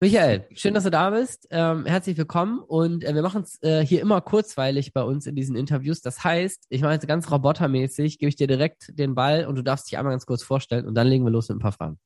Michael, 0.00 0.46
schön, 0.54 0.74
dass 0.74 0.84
du 0.84 0.90
da 0.90 1.10
bist. 1.10 1.48
Ähm, 1.50 1.84
herzlich 1.84 2.16
willkommen. 2.16 2.60
Und 2.60 3.02
äh, 3.02 3.16
wir 3.16 3.22
machen 3.22 3.42
es 3.42 3.60
äh, 3.64 3.84
hier 3.84 4.00
immer 4.00 4.20
kurzweilig 4.20 4.92
bei 4.92 5.02
uns 5.02 5.26
in 5.26 5.34
diesen 5.34 5.56
Interviews. 5.56 6.02
Das 6.02 6.22
heißt, 6.22 6.66
ich 6.68 6.82
mache 6.82 6.92
jetzt 6.92 7.08
ganz 7.08 7.28
robotermäßig, 7.32 8.20
gebe 8.20 8.28
ich 8.28 8.36
dir 8.36 8.46
direkt 8.46 8.96
den 8.96 9.16
Ball 9.16 9.44
und 9.44 9.56
du 9.56 9.62
darfst 9.62 9.90
dich 9.90 9.98
einmal 9.98 10.12
ganz 10.12 10.24
kurz 10.24 10.44
vorstellen 10.44 10.86
und 10.86 10.94
dann 10.94 11.08
legen 11.08 11.24
wir 11.24 11.32
los 11.32 11.48
mit 11.48 11.56
ein 11.56 11.60
paar 11.60 11.72
Fragen. 11.72 11.98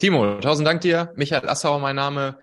Timo, 0.00 0.40
tausend 0.40 0.66
Dank 0.66 0.80
dir. 0.80 1.12
Michael 1.14 1.48
Assauer, 1.48 1.78
mein 1.78 1.94
Name, 1.94 2.40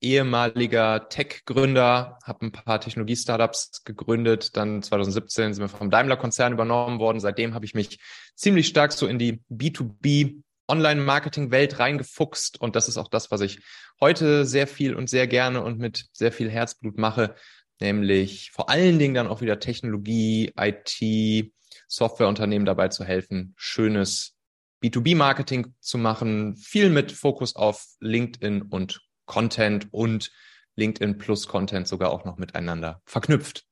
ehemaliger 0.00 1.08
Tech-Gründer, 1.08 2.18
habe 2.24 2.46
ein 2.46 2.50
paar 2.50 2.80
Technologie-Startups 2.80 3.84
gegründet. 3.84 4.56
Dann 4.56 4.82
2017 4.82 5.54
sind 5.54 5.62
wir 5.62 5.68
vom 5.68 5.92
Daimler-Konzern 5.92 6.54
übernommen 6.54 6.98
worden. 6.98 7.20
Seitdem 7.20 7.54
habe 7.54 7.66
ich 7.66 7.74
mich 7.74 8.00
ziemlich 8.34 8.66
stark 8.66 8.90
so 8.90 9.06
in 9.06 9.20
die 9.20 9.42
B2B 9.48 10.42
Online-Marketing-Welt 10.68 11.78
reingefuchst. 11.78 12.60
Und 12.60 12.76
das 12.76 12.88
ist 12.88 12.96
auch 12.96 13.08
das, 13.08 13.30
was 13.30 13.40
ich 13.40 13.60
heute 14.00 14.44
sehr 14.44 14.66
viel 14.66 14.94
und 14.94 15.08
sehr 15.08 15.26
gerne 15.26 15.62
und 15.62 15.78
mit 15.78 16.06
sehr 16.12 16.32
viel 16.32 16.50
Herzblut 16.50 16.98
mache, 16.98 17.34
nämlich 17.80 18.50
vor 18.52 18.68
allen 18.70 18.98
Dingen 18.98 19.14
dann 19.14 19.28
auch 19.28 19.40
wieder 19.40 19.60
Technologie, 19.60 20.52
IT, 20.58 21.52
Softwareunternehmen 21.88 22.66
dabei 22.66 22.88
zu 22.88 23.04
helfen, 23.04 23.54
schönes 23.56 24.36
B2B-Marketing 24.82 25.74
zu 25.80 25.98
machen, 25.98 26.56
viel 26.56 26.90
mit 26.90 27.12
Fokus 27.12 27.56
auf 27.56 27.86
LinkedIn 28.00 28.62
und 28.62 29.00
Content 29.26 29.92
und 29.92 30.30
LinkedIn 30.76 31.18
plus 31.18 31.46
Content 31.46 31.88
sogar 31.88 32.10
auch 32.10 32.24
noch 32.24 32.36
miteinander 32.36 33.00
verknüpft. 33.04 33.64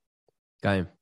Geil. 0.62 0.92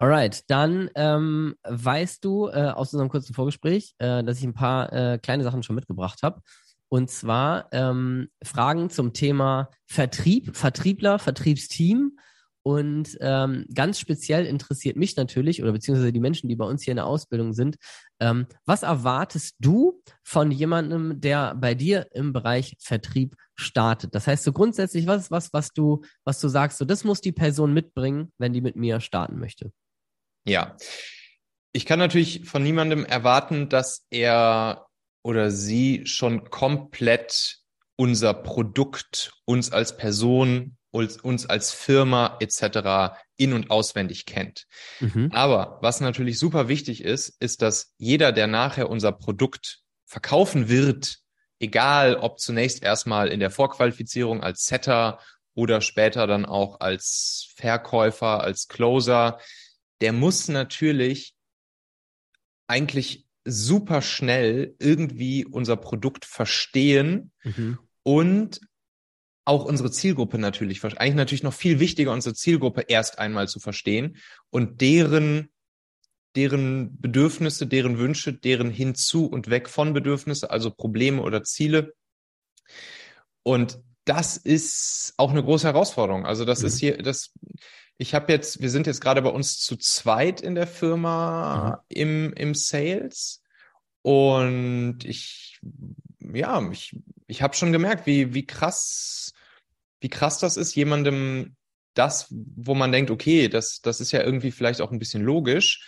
Alright, 0.00 0.48
dann 0.48 0.90
ähm, 0.94 1.56
weißt 1.64 2.24
du 2.24 2.46
äh, 2.48 2.70
aus 2.70 2.92
unserem 2.92 3.08
kurzen 3.08 3.34
Vorgespräch, 3.34 3.94
äh, 3.98 4.22
dass 4.22 4.38
ich 4.38 4.44
ein 4.44 4.54
paar 4.54 4.92
äh, 4.92 5.18
kleine 5.18 5.42
Sachen 5.42 5.64
schon 5.64 5.74
mitgebracht 5.74 6.22
habe. 6.22 6.40
Und 6.88 7.10
zwar 7.10 7.66
ähm, 7.72 8.28
Fragen 8.42 8.90
zum 8.90 9.12
Thema 9.12 9.70
Vertrieb, 9.86 10.56
Vertriebler, 10.56 11.18
Vertriebsteam. 11.18 12.16
Und 12.62 13.16
ähm, 13.20 13.66
ganz 13.74 13.98
speziell 13.98 14.46
interessiert 14.46 14.96
mich 14.96 15.16
natürlich, 15.16 15.62
oder 15.62 15.72
beziehungsweise 15.72 16.12
die 16.12 16.20
Menschen, 16.20 16.48
die 16.48 16.56
bei 16.56 16.66
uns 16.66 16.82
hier 16.82 16.92
in 16.92 16.96
der 16.96 17.06
Ausbildung 17.06 17.52
sind, 17.52 17.76
ähm, 18.20 18.46
was 18.66 18.84
erwartest 18.84 19.56
du 19.58 20.00
von 20.22 20.52
jemandem, 20.52 21.20
der 21.20 21.54
bei 21.56 21.74
dir 21.74 22.06
im 22.12 22.32
Bereich 22.32 22.76
Vertrieb 22.78 23.34
startet? 23.56 24.14
Das 24.14 24.26
heißt 24.28 24.44
so 24.44 24.52
grundsätzlich, 24.52 25.06
was 25.06 25.22
ist 25.22 25.30
was, 25.30 25.52
was 25.52 25.72
du, 25.72 26.02
was 26.24 26.40
du 26.40 26.48
sagst, 26.48 26.78
so 26.78 26.84
das 26.84 27.04
muss 27.04 27.20
die 27.20 27.32
Person 27.32 27.74
mitbringen, 27.74 28.32
wenn 28.38 28.52
die 28.52 28.60
mit 28.60 28.76
mir 28.76 29.00
starten 29.00 29.38
möchte? 29.38 29.72
Ja. 30.48 30.76
Ich 31.72 31.86
kann 31.86 31.98
natürlich 31.98 32.44
von 32.44 32.62
niemandem 32.62 33.04
erwarten, 33.04 33.68
dass 33.68 34.06
er 34.10 34.86
oder 35.22 35.50
sie 35.50 36.06
schon 36.06 36.50
komplett 36.50 37.58
unser 37.96 38.32
Produkt, 38.32 39.32
uns 39.44 39.72
als 39.72 39.96
Person, 39.96 40.76
uns, 40.90 41.18
uns 41.18 41.46
als 41.46 41.72
Firma 41.72 42.38
etc. 42.40 43.18
in 43.36 43.52
und 43.52 43.70
auswendig 43.70 44.24
kennt. 44.24 44.66
Mhm. 45.00 45.30
Aber 45.32 45.78
was 45.82 46.00
natürlich 46.00 46.38
super 46.38 46.68
wichtig 46.68 47.04
ist, 47.04 47.28
ist, 47.40 47.60
dass 47.62 47.92
jeder, 47.98 48.32
der 48.32 48.46
nachher 48.46 48.88
unser 48.88 49.12
Produkt 49.12 49.80
verkaufen 50.06 50.68
wird, 50.68 51.18
egal 51.60 52.16
ob 52.16 52.38
zunächst 52.38 52.82
erstmal 52.82 53.28
in 53.28 53.40
der 53.40 53.50
Vorqualifizierung 53.50 54.42
als 54.42 54.64
Setter 54.64 55.20
oder 55.54 55.80
später 55.80 56.26
dann 56.26 56.46
auch 56.46 56.80
als 56.80 57.52
Verkäufer, 57.56 58.40
als 58.40 58.68
Closer, 58.68 59.40
der 60.00 60.12
muss 60.12 60.48
natürlich 60.48 61.34
eigentlich 62.66 63.26
super 63.44 64.02
schnell 64.02 64.76
irgendwie 64.78 65.44
unser 65.44 65.76
Produkt 65.76 66.24
verstehen 66.24 67.32
mhm. 67.42 67.78
und 68.02 68.60
auch 69.44 69.64
unsere 69.64 69.90
Zielgruppe 69.90 70.38
natürlich, 70.38 70.84
eigentlich 70.84 71.14
natürlich 71.14 71.42
noch 71.42 71.54
viel 71.54 71.80
wichtiger, 71.80 72.12
unsere 72.12 72.34
Zielgruppe 72.34 72.82
erst 72.82 73.18
einmal 73.18 73.48
zu 73.48 73.60
verstehen 73.60 74.18
und 74.50 74.82
deren, 74.82 75.48
deren 76.36 77.00
Bedürfnisse, 77.00 77.66
deren 77.66 77.98
Wünsche, 77.98 78.34
deren 78.34 78.70
hinzu 78.70 79.24
und 79.24 79.48
weg 79.48 79.70
von 79.70 79.94
Bedürfnisse, 79.94 80.50
also 80.50 80.70
Probleme 80.70 81.22
oder 81.22 81.44
Ziele. 81.44 81.94
Und 83.42 83.80
das 84.08 84.38
ist 84.38 85.12
auch 85.18 85.30
eine 85.30 85.42
große 85.42 85.66
Herausforderung. 85.66 86.24
Also 86.24 86.44
das 86.44 86.60
mhm. 86.60 86.66
ist 86.66 86.80
hier, 86.80 86.96
das, 86.98 87.32
ich 87.98 88.14
habe 88.14 88.32
jetzt, 88.32 88.62
wir 88.62 88.70
sind 88.70 88.86
jetzt 88.86 89.00
gerade 89.00 89.20
bei 89.20 89.28
uns 89.28 89.58
zu 89.58 89.76
zweit 89.76 90.40
in 90.40 90.54
der 90.54 90.66
Firma 90.66 91.82
mhm. 91.90 91.96
im, 91.96 92.32
im 92.32 92.54
Sales 92.54 93.42
und 94.02 95.00
ich, 95.04 95.60
ja, 96.20 96.70
ich, 96.70 96.96
ich 97.26 97.42
habe 97.42 97.54
schon 97.54 97.72
gemerkt, 97.72 98.06
wie, 98.06 98.32
wie 98.32 98.46
krass, 98.46 99.32
wie 100.00 100.08
krass 100.08 100.38
das 100.38 100.56
ist, 100.56 100.74
jemandem 100.74 101.56
das, 101.92 102.28
wo 102.30 102.74
man 102.74 102.92
denkt, 102.92 103.10
okay, 103.10 103.48
das, 103.48 103.80
das 103.82 104.00
ist 104.00 104.12
ja 104.12 104.22
irgendwie 104.22 104.52
vielleicht 104.52 104.80
auch 104.80 104.92
ein 104.92 105.00
bisschen 105.00 105.22
logisch, 105.22 105.86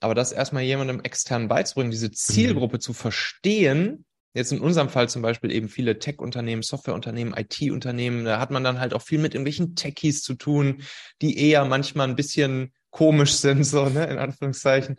aber 0.00 0.14
das 0.14 0.32
erstmal 0.32 0.62
jemandem 0.62 1.00
extern 1.00 1.48
beizubringen, 1.48 1.90
diese 1.90 2.08
mhm. 2.08 2.14
Zielgruppe 2.14 2.76
mhm. 2.76 2.80
zu 2.80 2.92
verstehen, 2.94 4.06
Jetzt 4.34 4.50
in 4.50 4.60
unserem 4.60 4.88
Fall 4.88 5.08
zum 5.08 5.22
Beispiel 5.22 5.52
eben 5.52 5.68
viele 5.68 6.00
Tech-Unternehmen, 6.00 6.62
Software-Unternehmen, 6.62 7.34
IT-Unternehmen, 7.36 8.24
da 8.24 8.40
hat 8.40 8.50
man 8.50 8.64
dann 8.64 8.80
halt 8.80 8.92
auch 8.92 9.02
viel 9.02 9.20
mit 9.20 9.34
irgendwelchen 9.34 9.76
Techies 9.76 10.22
zu 10.22 10.34
tun, 10.34 10.82
die 11.22 11.38
eher 11.38 11.64
manchmal 11.64 12.08
ein 12.08 12.16
bisschen 12.16 12.72
komisch 12.90 13.32
sind, 13.34 13.64
so, 13.64 13.88
ne, 13.88 14.06
in 14.06 14.18
Anführungszeichen. 14.18 14.96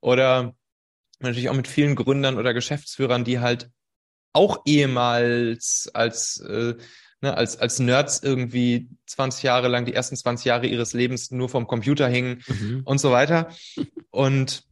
Oder 0.00 0.54
natürlich 1.18 1.48
auch 1.48 1.56
mit 1.56 1.66
vielen 1.66 1.96
Gründern 1.96 2.38
oder 2.38 2.54
Geschäftsführern, 2.54 3.24
die 3.24 3.40
halt 3.40 3.70
auch 4.32 4.62
ehemals 4.66 5.90
als, 5.92 6.38
äh, 6.40 6.74
ne, 7.22 7.36
als, 7.36 7.58
als 7.58 7.80
Nerds 7.80 8.22
irgendwie 8.22 8.88
20 9.06 9.42
Jahre 9.42 9.66
lang, 9.66 9.84
die 9.84 9.94
ersten 9.94 10.14
20 10.14 10.44
Jahre 10.44 10.66
ihres 10.68 10.92
Lebens 10.92 11.32
nur 11.32 11.48
vom 11.48 11.66
Computer 11.66 12.06
hingen 12.06 12.44
mhm. 12.46 12.82
und 12.84 12.98
so 12.98 13.10
weiter. 13.10 13.48
Und 14.10 14.65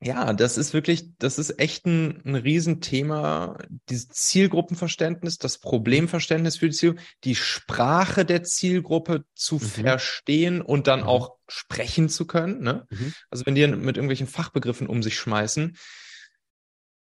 ja, 0.00 0.32
das 0.32 0.58
ist 0.58 0.74
wirklich, 0.74 1.16
das 1.18 1.38
ist 1.38 1.58
echt 1.58 1.84
ein, 1.86 2.22
ein 2.24 2.36
Riesenthema. 2.36 3.58
Dieses 3.88 4.08
Zielgruppenverständnis, 4.08 5.38
das 5.38 5.58
Problemverständnis 5.58 6.58
für 6.58 6.68
die 6.68 6.74
Zielgruppe, 6.74 7.02
die 7.24 7.34
Sprache 7.34 8.24
der 8.24 8.44
Zielgruppe 8.44 9.24
zu 9.34 9.56
mhm. 9.56 9.60
verstehen 9.60 10.62
und 10.62 10.86
dann 10.86 11.00
mhm. 11.00 11.06
auch 11.06 11.34
sprechen 11.48 12.08
zu 12.08 12.26
können. 12.26 12.60
Ne? 12.60 12.86
Mhm. 12.90 13.12
Also 13.30 13.44
wenn 13.46 13.56
die 13.56 13.66
mit 13.66 13.96
irgendwelchen 13.96 14.28
Fachbegriffen 14.28 14.86
um 14.86 15.02
sich 15.02 15.18
schmeißen, 15.18 15.76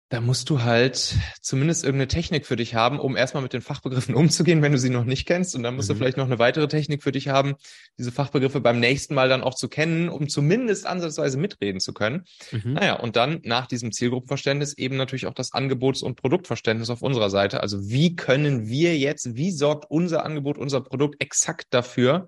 da 0.10 0.22
musst 0.22 0.50
du 0.50 0.64
halt 0.64 1.16
zumindest 1.42 1.84
irgendeine 1.84 2.08
Technik 2.08 2.46
für 2.46 2.56
dich 2.56 2.76
haben, 2.76 2.98
um 2.98 3.18
erstmal 3.18 3.44
mit 3.44 3.52
den 3.52 3.62
Fachbegriffen 3.62 4.16
umzugehen, 4.16 4.62
wenn 4.62 4.72
du 4.72 4.78
sie 4.78 4.90
noch 4.90 5.04
nicht 5.04 5.26
kennst. 5.26 5.54
Und 5.54 5.64
dann 5.64 5.76
musst 5.76 5.90
mhm. 5.90 5.94
du 5.94 5.98
vielleicht 5.98 6.18
noch 6.18 6.26
eine 6.26 6.40
weitere 6.40 6.70
Technik 6.70 7.04
für 7.04 7.12
dich 7.12 7.28
haben, 7.28 7.56
diese 7.98 8.14
Fachbegriffe 8.14 8.62
beim 8.62 8.80
nächsten 8.80 9.16
Mal 9.16 9.28
dann 9.28 9.44
auch 9.44 9.56
zu 9.56 9.68
kennen, 9.68 10.08
um 10.08 10.30
zumindest 10.30 10.86
ansatzweise 10.86 11.38
mitreden 11.38 11.82
zu 11.82 11.94
können. 11.94 12.24
Mhm. 12.52 12.74
Naja, 12.74 12.94
und 12.94 13.18
dann 13.18 13.42
nach 13.44 13.68
diesem 13.68 13.92
Zielgruppenverständnis 13.92 14.78
eben 14.78 14.96
natürlich 14.96 15.28
auch 15.28 15.34
das 15.34 15.52
Angebots- 15.52 16.04
und 16.04 16.16
Produktverständnis 16.16 16.90
auf 16.90 17.02
unserer 17.02 17.30
Seite. 17.30 17.60
Also 17.60 17.90
wie 17.90 18.16
können 18.16 18.68
wir 18.68 18.98
jetzt, 18.98 19.36
wie 19.36 19.52
sorgt 19.52 19.92
unser 19.92 20.24
Angebot, 20.24 20.58
unser 20.58 20.80
Produkt 20.80 21.22
exakt 21.22 21.68
dafür, 21.72 22.28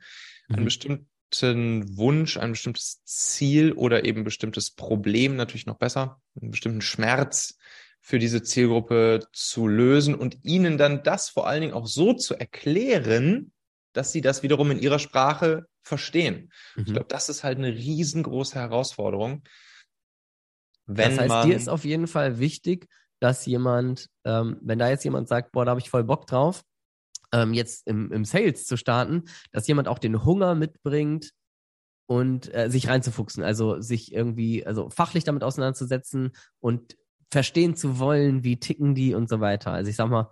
mhm. 0.50 0.56
einen 0.56 0.66
bestimmten 0.66 1.98
Wunsch, 1.98 2.36
ein 2.36 2.52
bestimmtes 2.52 3.04
Ziel 3.06 3.72
oder 3.72 4.04
eben 4.04 4.26
bestimmtes 4.26 4.72
Problem 4.72 5.38
natürlich 5.38 5.66
noch 5.66 5.78
besser, 5.78 6.20
einen 6.42 6.52
bestimmten 6.52 6.82
Schmerz 6.82 7.59
für 8.10 8.18
diese 8.18 8.42
Zielgruppe 8.42 9.20
zu 9.34 9.68
lösen 9.68 10.16
und 10.16 10.44
ihnen 10.44 10.80
dann 10.80 11.04
das 11.04 11.30
vor 11.30 11.46
allen 11.46 11.62
Dingen 11.62 11.74
auch 11.76 11.86
so 11.86 12.14
zu 12.14 12.34
erklären, 12.34 13.52
dass 13.94 14.12
sie 14.12 14.22
das 14.22 14.42
wiederum 14.42 14.72
in 14.72 14.80
ihrer 14.80 14.98
Sprache 14.98 15.68
verstehen. 15.84 16.52
Mhm. 16.76 16.84
Ich 16.88 16.94
glaube, 16.94 17.08
das 17.08 17.30
ist 17.30 17.44
halt 17.44 17.60
eine 17.60 17.72
riesengroße 17.72 18.56
Herausforderung. 18.56 19.44
Wenn 20.88 21.12
das 21.12 21.20
heißt, 21.20 21.30
man, 21.30 21.48
dir 21.48 21.56
ist 21.56 21.70
auf 21.70 21.86
jeden 21.86 22.08
Fall 22.08 22.40
wichtig, 22.40 22.88
dass 23.20 23.46
jemand, 23.46 24.08
ähm, 24.26 24.58
wenn 24.64 24.80
da 24.80 24.90
jetzt 24.90 25.04
jemand 25.04 25.28
sagt, 25.28 25.52
boah, 25.52 25.66
da 25.66 25.70
habe 25.70 25.80
ich 25.80 25.92
voll 25.92 26.04
Bock 26.04 26.26
drauf, 26.26 26.64
ähm, 27.32 27.54
jetzt 27.54 27.86
im, 27.86 28.12
im 28.12 28.26
Sales 28.26 28.66
zu 28.66 28.76
starten, 28.76 29.26
dass 29.52 29.68
jemand 29.68 29.88
auch 29.88 30.00
den 30.00 30.26
Hunger 30.26 30.56
mitbringt 30.56 31.30
und 32.08 32.52
äh, 32.56 32.72
sich 32.72 32.88
reinzufuchsen, 32.88 33.44
also 33.44 33.80
sich 33.82 34.12
irgendwie, 34.12 34.66
also 34.66 34.90
fachlich 34.90 35.26
damit 35.26 35.44
auseinanderzusetzen 35.44 36.32
und 36.60 36.98
verstehen 37.32 37.76
zu 37.76 38.00
wollen, 38.00 38.44
wie 38.44 38.60
ticken 38.60 38.96
die 38.96 39.14
und 39.14 39.30
so 39.30 39.40
weiter. 39.40 39.72
Also 39.72 39.90
ich 39.90 39.96
sag 39.96 40.10
mal, 40.10 40.32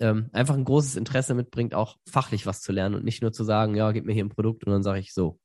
ähm, 0.00 0.30
einfach 0.32 0.54
ein 0.54 0.64
großes 0.64 0.96
Interesse 0.96 1.34
mitbringt, 1.34 1.74
auch 1.74 1.96
fachlich 2.08 2.46
was 2.46 2.60
zu 2.60 2.72
lernen 2.72 2.94
und 2.94 3.04
nicht 3.04 3.22
nur 3.22 3.32
zu 3.32 3.44
sagen, 3.44 3.74
ja, 3.74 3.90
gib 3.92 4.04
mir 4.04 4.12
hier 4.12 4.24
ein 4.24 4.30
Produkt 4.30 4.64
und 4.64 4.72
dann 4.72 4.82
sage 4.82 5.00
ich 5.00 5.12
so. 5.12 5.38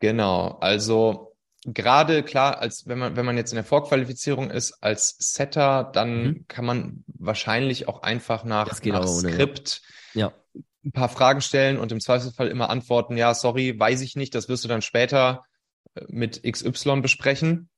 Genau, 0.00 0.58
also 0.60 1.36
gerade 1.64 2.22
klar, 2.22 2.58
als 2.58 2.86
wenn 2.86 2.98
man, 2.98 3.16
wenn 3.16 3.26
man 3.26 3.36
jetzt 3.36 3.52
in 3.52 3.56
der 3.56 3.64
Vorqualifizierung 3.64 4.50
ist 4.50 4.82
als 4.82 5.16
Setter, 5.18 5.90
dann 5.92 6.22
mhm. 6.22 6.44
kann 6.48 6.64
man 6.64 7.04
wahrscheinlich 7.06 7.86
auch 7.86 8.02
einfach 8.02 8.44
nach, 8.44 8.82
nach 8.82 9.06
Skript 9.06 9.82
ja. 10.14 10.32
ein 10.84 10.92
paar 10.92 11.10
Fragen 11.10 11.42
stellen 11.42 11.78
und 11.78 11.92
im 11.92 12.00
Zweifelsfall 12.00 12.48
immer 12.48 12.70
antworten, 12.70 13.16
ja, 13.18 13.34
sorry, 13.34 13.78
weiß 13.78 14.00
ich 14.00 14.16
nicht, 14.16 14.34
das 14.34 14.48
wirst 14.48 14.64
du 14.64 14.68
dann 14.68 14.82
später 14.82 15.44
äh, 15.94 16.04
mit 16.08 16.42
XY 16.42 17.02
besprechen 17.02 17.68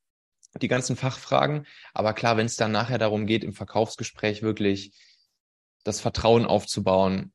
die 0.60 0.69
ganzen 0.69 0.96
Fachfragen. 0.96 1.66
Aber 1.94 2.12
klar, 2.12 2.37
wenn 2.37 2.46
es 2.46 2.56
dann 2.56 2.72
nachher 2.72 2.99
darum 2.99 3.26
geht, 3.26 3.44
im 3.44 3.54
Verkaufsgespräch 3.54 4.43
wirklich 4.43 4.93
das 5.84 6.00
Vertrauen 6.00 6.44
aufzubauen, 6.44 7.32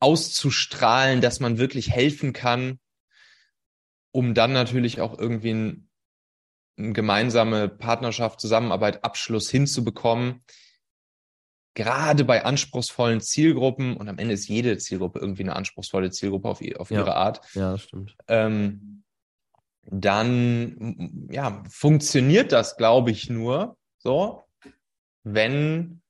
auszustrahlen, 0.00 1.20
dass 1.20 1.40
man 1.40 1.58
wirklich 1.58 1.90
helfen 1.90 2.32
kann, 2.32 2.78
um 4.12 4.34
dann 4.34 4.52
natürlich 4.52 5.00
auch 5.00 5.18
irgendwie 5.18 5.52
ein, 5.52 5.88
eine 6.76 6.92
gemeinsame 6.92 7.68
Partnerschaft, 7.68 8.40
Zusammenarbeit, 8.40 9.04
Abschluss 9.04 9.50
hinzubekommen. 9.50 10.44
Gerade 11.74 12.24
bei 12.24 12.44
anspruchsvollen 12.44 13.20
Zielgruppen, 13.20 13.96
und 13.96 14.08
am 14.08 14.18
Ende 14.18 14.34
ist 14.34 14.48
jede 14.48 14.76
Zielgruppe 14.76 15.18
irgendwie 15.20 15.42
eine 15.42 15.56
anspruchsvolle 15.56 16.10
Zielgruppe 16.10 16.48
auf, 16.48 16.60
auf 16.78 16.90
Ja. 16.90 17.00
ihre 17.00 17.16
Art, 17.16 17.40
Ja, 17.54 17.78
stimmt. 17.78 18.16
ähm, 18.28 19.01
dann 19.84 21.28
ja, 21.30 21.62
funktioniert 21.68 22.52
das, 22.52 22.76
glaube 22.76 23.10
ich, 23.10 23.28
nur 23.28 23.76
so, 23.98 24.42
wenn, 25.24 26.02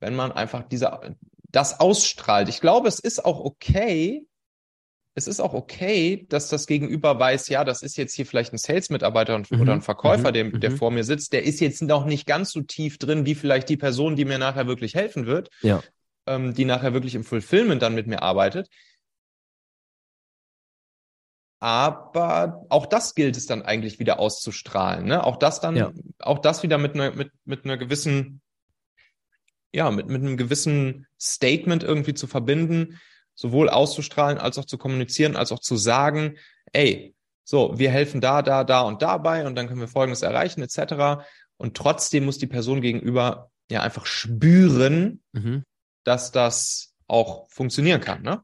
wenn 0.00 0.14
man 0.14 0.32
einfach 0.32 0.62
diese, 0.68 1.16
das 1.50 1.80
ausstrahlt. 1.80 2.48
Ich 2.48 2.60
glaube, 2.60 2.88
es 2.88 2.98
ist 2.98 3.24
auch 3.24 3.40
okay, 3.40 4.26
es 5.16 5.28
ist 5.28 5.40
auch 5.40 5.54
okay, 5.54 6.26
dass 6.28 6.48
das 6.48 6.66
Gegenüber 6.66 7.18
weiß, 7.18 7.48
ja, 7.48 7.64
das 7.64 7.82
ist 7.82 7.96
jetzt 7.96 8.14
hier 8.14 8.26
vielleicht 8.26 8.52
ein 8.52 8.58
Sales-Mitarbeiter 8.58 9.38
Mhm, 9.38 9.60
oder 9.60 9.72
ein 9.72 9.82
Verkäufer, 9.82 10.30
mhm, 10.30 10.34
der, 10.34 10.50
der 10.50 10.70
mhm. 10.70 10.76
vor 10.76 10.90
mir 10.90 11.04
sitzt, 11.04 11.32
der 11.32 11.44
ist 11.44 11.60
jetzt 11.60 11.82
noch 11.82 12.04
nicht 12.04 12.26
ganz 12.26 12.50
so 12.50 12.62
tief 12.62 12.98
drin, 12.98 13.24
wie 13.24 13.36
vielleicht 13.36 13.68
die 13.68 13.76
Person, 13.76 14.16
die 14.16 14.24
mir 14.24 14.38
nachher 14.38 14.66
wirklich 14.66 14.94
helfen 14.94 15.26
wird, 15.26 15.50
Ja. 15.62 15.82
ähm, 16.26 16.54
die 16.54 16.64
nachher 16.64 16.94
wirklich 16.94 17.14
im 17.14 17.22
Fulfillment 17.24 17.82
dann 17.82 17.94
mit 17.94 18.08
mir 18.08 18.22
arbeitet. 18.22 18.68
Aber 21.64 22.66
auch 22.68 22.84
das 22.84 23.14
gilt 23.14 23.38
es 23.38 23.46
dann 23.46 23.62
eigentlich 23.62 23.98
wieder 23.98 24.18
auszustrahlen. 24.18 25.06
Ne? 25.06 25.24
Auch 25.24 25.36
das 25.38 25.62
dann, 25.62 25.76
Ja. 25.76 25.92
auch 26.18 26.38
das 26.40 26.62
wieder 26.62 26.76
mit 26.76 26.94
einer, 26.94 27.12
mit, 27.12 27.32
mit 27.46 27.64
einer 27.64 27.78
gewissen, 27.78 28.42
ja, 29.72 29.90
mit, 29.90 30.06
mit 30.08 30.20
einem 30.20 30.36
gewissen 30.36 31.06
Statement 31.18 31.82
irgendwie 31.82 32.12
zu 32.12 32.26
verbinden, 32.26 33.00
sowohl 33.34 33.70
auszustrahlen, 33.70 34.36
als 34.36 34.58
auch 34.58 34.66
zu 34.66 34.76
kommunizieren, 34.76 35.36
als 35.36 35.52
auch 35.52 35.58
zu 35.58 35.76
sagen, 35.76 36.36
ey, 36.72 37.14
so, 37.44 37.78
wir 37.78 37.90
helfen 37.90 38.20
da, 38.20 38.42
da, 38.42 38.62
da 38.64 38.82
und 38.82 39.00
dabei 39.00 39.46
und 39.46 39.54
dann 39.56 39.66
können 39.66 39.80
wir 39.80 39.88
Folgendes 39.88 40.20
erreichen, 40.20 40.60
etc. 40.62 41.24
Und 41.56 41.78
trotzdem 41.78 42.26
muss 42.26 42.36
die 42.36 42.46
Person 42.46 42.82
gegenüber 42.82 43.50
ja 43.70 43.80
einfach 43.80 44.04
spüren, 44.04 45.22
Mhm. 45.32 45.64
dass 46.04 46.30
das 46.30 46.92
auch 47.08 47.48
funktionieren 47.48 48.02
kann. 48.02 48.20
Ne? 48.20 48.42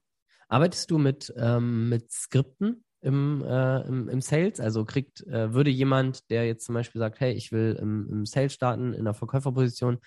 Arbeitest 0.49 0.91
du 0.91 0.97
mit, 0.97 1.31
ähm, 1.37 1.91
mit 1.91 2.11
Skripten 2.11 2.83
im, 3.01 3.45
äh, 3.45 3.81
im, 3.87 4.09
im 4.09 4.21
Sales? 4.21 4.61
Also 4.61 4.85
kriegt, 4.85 5.27
äh, 5.27 5.53
würde 5.53 5.71
jemand, 5.71 6.31
der 6.31 6.47
jetzt 6.47 6.65
zum 6.65 6.75
Beispiel 6.75 6.99
sagt, 7.01 7.21
hey, 7.21 7.33
ich 7.33 7.53
will 7.53 7.77
im, 7.81 8.09
im 8.11 8.27
Sales 8.27 8.53
starten, 8.53 8.93
in 8.93 9.05
der 9.05 9.15
Verkäuferposition, 9.15 9.99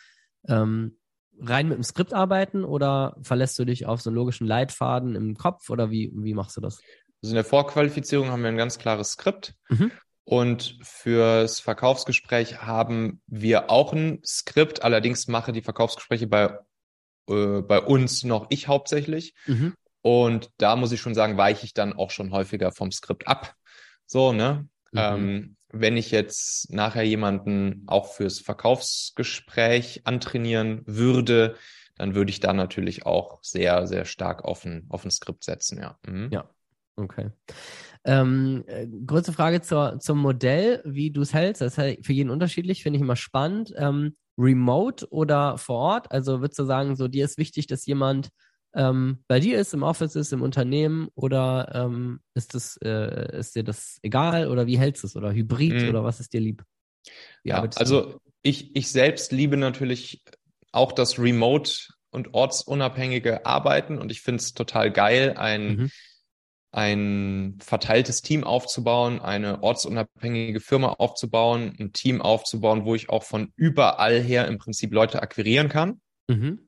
ähm, 0.48 0.98
rein 1.40 1.68
mit 1.68 1.78
dem 1.78 1.84
Skript 1.84 2.14
arbeiten 2.14 2.64
oder 2.64 3.18
verlässt 3.22 3.58
du 3.58 3.66
dich 3.66 3.86
auf 3.86 4.02
so 4.02 4.10
einen 4.10 4.16
logischen 4.16 4.46
Leitfaden 4.46 5.16
im 5.16 5.36
Kopf 5.36 5.70
oder 5.70 5.90
wie, 5.90 6.12
wie 6.16 6.34
machst 6.34 6.58
du 6.58 6.62
das? 6.62 6.80
Also 7.22 7.32
in 7.32 7.36
der 7.36 7.46
Vorqualifizierung 7.46 8.30
haben 8.30 8.42
wir 8.44 8.50
ein 8.50 8.58
ganz 8.58 8.78
klares 8.78 9.12
Skript. 9.12 9.56
Mhm. 9.70 9.92
Und 10.26 10.78
fürs 10.82 11.60
Verkaufsgespräch 11.60 12.62
haben 12.62 13.22
wir 13.28 13.70
auch 13.70 13.94
ein 13.94 14.22
Skript. 14.26 14.84
Allerdings 14.84 15.28
mache 15.28 15.52
die 15.52 15.62
Verkaufsgespräche 15.62 16.28
bei, 16.28 16.58
äh, 17.30 17.62
bei 17.62 17.82
uns 17.82 18.24
noch 18.24 18.48
ich 18.50 18.68
hauptsächlich. 18.68 19.34
Mhm. 19.48 19.74
Und 20.04 20.52
da 20.58 20.76
muss 20.76 20.92
ich 20.92 21.00
schon 21.02 21.16
sagen, 21.16 21.38
weiche 21.38 21.66
ich 21.66 21.74
dann 21.74 21.94
auch 21.94 22.12
schon 22.12 22.32
häufiger 22.32 22.72
vom 22.72 22.92
Skript 22.92 23.28
ab. 23.28 23.56
So, 24.06 24.34
ne? 24.34 24.68
Mhm. 24.92 25.00
Ähm, 25.00 25.56
wenn 25.70 25.98
ich 25.98 26.12
jetzt 26.12 26.72
nachher 26.72 27.04
jemanden 27.04 27.84
auch 27.88 28.14
fürs 28.14 28.40
Verkaufsgespräch 28.40 30.02
antrainieren 30.04 30.84
würde, 30.86 31.56
dann 31.96 32.16
würde 32.16 32.32
ich 32.32 32.42
da 32.42 32.54
natürlich 32.54 33.06
auch 33.06 33.40
sehr, 33.42 33.88
sehr 33.88 34.06
stark 34.06 34.44
auf 34.44 34.66
ein, 34.66 34.86
auf 34.90 35.06
ein 35.06 35.12
Skript 35.12 35.46
setzen, 35.46 35.80
ja. 35.80 35.98
Mhm. 36.06 36.30
Ja. 36.32 36.50
Okay. 36.96 37.32
Ähm, 38.04 38.66
äh, 38.68 38.88
kurze 39.08 39.32
Frage 39.32 39.62
zur, 39.62 40.00
zum 40.00 40.20
Modell, 40.20 40.82
wie 40.86 41.12
du 41.12 41.22
es 41.22 41.34
hältst. 41.34 41.62
Das 41.62 41.74
ist 41.74 41.78
halt 41.78 42.06
für 42.06 42.14
jeden 42.14 42.30
unterschiedlich, 42.30 42.84
finde 42.84 42.98
ich 42.98 43.04
immer 43.04 43.16
spannend. 43.16 43.74
Ähm, 43.78 44.18
remote 44.38 45.08
oder 45.12 45.58
vor 45.58 45.78
Ort? 45.78 46.12
Also 46.12 46.42
würdest 46.42 46.60
du 46.60 46.66
sagen, 46.66 46.96
so 46.96 47.08
dir 47.08 47.26
ist 47.26 47.38
wichtig, 47.38 47.68
dass 47.68 47.86
jemand 47.86 48.30
ähm, 48.76 49.24
bei 49.28 49.40
dir 49.40 49.60
ist, 49.60 49.74
im 49.74 49.84
Office 49.84 50.16
ist, 50.16 50.34
im 50.34 50.42
Unternehmen 50.42 51.10
oder 51.16 51.72
ähm, 51.74 52.22
ist, 52.34 52.56
das, 52.56 52.78
äh, 52.78 53.38
ist 53.38 53.56
dir 53.56 53.64
das 53.64 54.00
egal 54.02 54.48
oder 54.48 54.68
wie 54.68 54.78
hältst 54.78 55.04
du 55.04 55.08
es? 55.08 55.16
Oder 55.16 55.32
Hybrid 55.34 55.84
Mhm. 55.84 55.90
oder 55.90 56.04
was 56.04 56.20
ist 56.20 56.34
dir 56.34 56.42
lieb? 56.42 56.64
Wie 57.44 57.50
Ja, 57.50 57.62
also 57.76 58.20
ich, 58.42 58.76
ich 58.76 58.92
selbst 58.92 59.32
liebe 59.32 59.58
natürlich 59.58 60.24
auch 60.72 60.92
das 60.92 61.20
Remote 61.20 61.72
und 62.10 62.34
ortsunabhängige 62.34 63.46
Arbeiten 63.46 63.98
und 63.98 64.12
ich 64.12 64.22
finde 64.22 64.42
es 64.42 64.54
total 64.54 64.92
geil, 64.92 65.36
ein, 65.38 65.68
Mhm. 65.68 65.92
ein 66.72 67.58
verteiltes 67.62 68.22
Team 68.22 68.44
aufzubauen, 68.44 69.20
eine 69.20 69.62
ortsunabhängige 69.62 70.60
Firma 70.60 70.94
aufzubauen, 70.94 71.76
ein 71.80 71.94
Team 71.94 72.22
aufzubauen, 72.22 72.86
wo 72.86 72.96
ich 72.96 73.10
auch 73.10 73.24
von 73.24 73.54
überall 73.56 74.20
her 74.20 74.48
im 74.48 74.58
Prinzip 74.58 74.94
Leute 74.94 75.22
akquirieren 75.22 75.70
kann. 75.70 76.02
Mhm. 76.28 76.68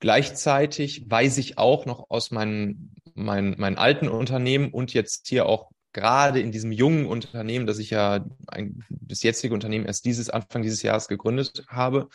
Gleichzeitig 0.00 1.10
weiß 1.10 1.38
ich 1.38 1.58
auch 1.58 1.86
noch 1.86 2.10
aus 2.10 2.30
meinen, 2.30 2.94
meinen, 3.14 3.58
meinen 3.58 3.76
alten 3.78 4.08
Unternehmen 4.08 4.70
und 4.72 4.94
jetzt 4.94 5.28
hier 5.28 5.46
auch 5.46 5.70
gerade 5.92 6.40
in 6.40 6.52
diesem 6.52 6.70
jungen 6.70 7.06
Unternehmen, 7.06 7.66
das 7.66 7.78
ich 7.78 7.90
ja 7.90 8.24
ein, 8.46 8.84
das 8.90 9.22
jetzige 9.22 9.54
Unternehmen 9.54 9.86
erst 9.86 10.04
dieses 10.04 10.30
Anfang 10.30 10.62
dieses 10.62 10.82
Jahres 10.82 11.08
gegründet 11.08 11.64
habe, 11.68 12.08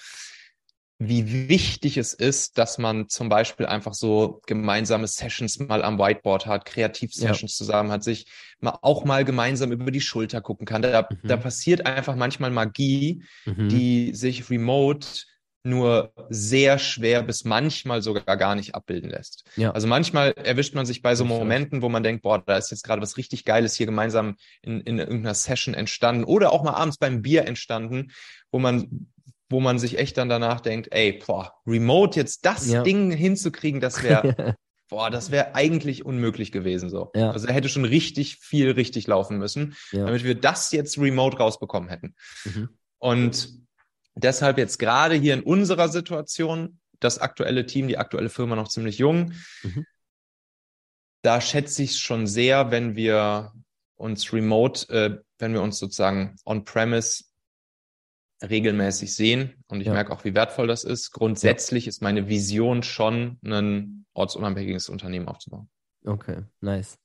wie 0.99 1.49
wichtig 1.49 1.97
es 1.97 2.13
ist, 2.13 2.57
dass 2.57 2.77
man 2.77 3.09
zum 3.09 3.27
Beispiel 3.27 3.65
einfach 3.65 3.93
so 3.93 4.39
gemeinsame 4.45 5.07
Sessions 5.07 5.59
mal 5.59 5.83
am 5.83 5.97
Whiteboard 5.99 6.45
hat, 6.45 6.65
Kreativ-Sessions 6.65 7.57
zusammen 7.57 7.91
hat, 7.91 8.03
sich 8.03 8.27
mal 8.61 8.77
auch 8.81 9.03
mal 9.03 9.25
gemeinsam 9.25 9.71
über 9.73 9.91
die 9.91 9.99
Schulter 9.99 10.39
gucken 10.39 10.65
kann. 10.65 10.81
Da, 10.81 11.09
Mhm. 11.11 11.27
da 11.27 11.35
passiert 11.37 11.85
einfach 11.85 12.15
manchmal 12.15 12.51
Magie, 12.51 13.23
Mhm. 13.45 13.67
die 13.69 14.13
sich 14.15 14.49
remote 14.49 15.07
nur 15.63 16.11
sehr 16.29 16.77
schwer 16.77 17.23
bis 17.23 17.45
manchmal 17.45 18.01
sogar 18.01 18.37
gar 18.37 18.55
nicht 18.55 18.75
abbilden 18.75 19.09
lässt. 19.09 19.45
Ja. 19.55 19.71
Also 19.71 19.87
manchmal 19.87 20.31
erwischt 20.33 20.75
man 20.75 20.85
sich 20.85 21.01
bei 21.01 21.15
so. 21.15 21.23
Momenten, 21.23 21.81
wo 21.81 21.89
man 21.89 22.03
denkt, 22.03 22.21
boah, 22.21 22.43
da 22.45 22.57
ist 22.57 22.69
jetzt 22.71 22.83
gerade 22.83 23.01
was 23.01 23.17
richtig 23.17 23.45
Geiles 23.45 23.75
hier 23.75 23.85
gemeinsam 23.85 24.35
in, 24.61 24.81
in 24.81 24.99
irgendeiner 24.99 25.33
Session 25.33 25.73
entstanden 25.73 26.25
oder 26.25 26.51
auch 26.51 26.63
mal 26.63 26.73
abends 26.73 26.97
beim 26.97 27.21
Bier 27.21 27.47
entstanden, 27.47 28.11
wo 28.51 28.59
man 28.59 29.07
wo 29.49 29.59
man 29.59 29.77
sich 29.77 29.99
echt 29.99 30.17
dann 30.17 30.29
danach 30.29 30.61
denkt, 30.61 30.87
ey, 30.91 31.21
boah, 31.25 31.53
remote 31.67 32.19
jetzt 32.19 32.43
das 32.43 32.67
Ja. 32.67 32.81
Ding 32.81 33.11
hinzukriegen, 33.11 33.79
das 33.79 34.01
wäre, 34.01 34.57
boah, 34.89 35.11
das 35.11 35.29
wäre 35.29 35.53
eigentlich 35.53 36.05
unmöglich 36.05 36.51
gewesen 36.51 36.89
so. 36.89 37.11
Ja. 37.13 37.29
Also 37.29 37.45
da 37.45 37.53
hätte 37.53 37.69
schon 37.69 37.85
richtig 37.85 38.37
viel 38.37 38.71
richtig 38.71 39.05
laufen 39.05 39.37
müssen, 39.37 39.75
damit 39.91 40.23
wir 40.23 40.33
das 40.33 40.71
jetzt 40.71 40.97
remote 40.97 41.37
rausbekommen 41.37 41.87
hätten. 41.87 42.15
Mhm. 42.45 42.69
Und 42.97 43.62
deshalb 44.15 44.57
jetzt 44.57 44.79
gerade 44.79 45.15
hier 45.15 45.33
in 45.33 45.41
unserer 45.43 45.89
Situation, 45.89 46.79
das 46.99 47.19
aktuelle 47.19 47.65
Team, 47.65 47.87
die 47.87 47.97
aktuelle 47.97 48.29
Firma 48.29 48.55
noch 48.55 48.69
ziemlich 48.69 48.97
jung, 48.97 49.33
Mhm. 49.63 49.85
da 51.23 51.39
schätze 51.41 51.83
ich 51.83 51.91
es 51.91 51.99
schon 51.99 52.27
sehr, 52.27 52.71
wenn 52.71 52.95
wir 52.95 53.53
uns 53.95 54.33
remote, 54.33 54.89
äh, 54.89 55.19
wenn 55.37 55.53
wir 55.53 55.61
uns 55.61 55.79
sozusagen 55.79 56.35
on-premise 56.45 57.23
regelmäßig 58.41 59.15
sehen 59.15 59.63
und 59.67 59.79
ich 59.81 59.87
Ja. 59.87 59.93
merke 59.93 60.11
auch, 60.11 60.25
wie 60.25 60.33
wertvoll 60.35 60.67
das 60.67 60.83
ist. 60.83 61.11
Grundsätzlich 61.11 61.87
ist 61.87 62.01
meine 62.01 62.27
Vision 62.27 62.83
schon, 62.83 63.39
ein 63.43 64.05
ortsunabhängiges 64.13 64.89
Unternehmen 64.89 65.27
aufzubauen. 65.27 65.69
Okay, 66.05 66.43
nice. 66.59 66.97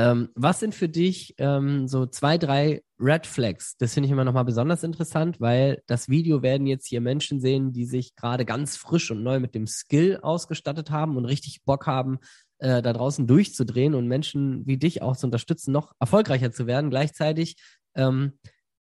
Ähm, 0.00 0.30
was 0.34 0.60
sind 0.60 0.74
für 0.74 0.88
dich 0.88 1.34
ähm, 1.36 1.86
so 1.86 2.06
zwei, 2.06 2.38
drei 2.38 2.82
Red 2.98 3.26
Flags? 3.26 3.76
Das 3.76 3.92
finde 3.92 4.06
ich 4.06 4.12
immer 4.12 4.24
nochmal 4.24 4.46
besonders 4.46 4.82
interessant, 4.82 5.42
weil 5.42 5.82
das 5.86 6.08
Video 6.08 6.40
werden 6.42 6.66
jetzt 6.66 6.86
hier 6.86 7.02
Menschen 7.02 7.38
sehen, 7.38 7.74
die 7.74 7.84
sich 7.84 8.16
gerade 8.16 8.46
ganz 8.46 8.78
frisch 8.78 9.10
und 9.10 9.22
neu 9.22 9.40
mit 9.40 9.54
dem 9.54 9.66
Skill 9.66 10.18
ausgestattet 10.22 10.90
haben 10.90 11.18
und 11.18 11.26
richtig 11.26 11.64
Bock 11.66 11.86
haben, 11.86 12.18
äh, 12.60 12.80
da 12.80 12.94
draußen 12.94 13.26
durchzudrehen 13.26 13.94
und 13.94 14.08
Menschen 14.08 14.66
wie 14.66 14.78
dich 14.78 15.02
auch 15.02 15.18
zu 15.18 15.26
unterstützen, 15.26 15.72
noch 15.72 15.92
erfolgreicher 16.00 16.50
zu 16.50 16.66
werden. 16.66 16.88
Gleichzeitig 16.88 17.56
ähm, 17.94 18.38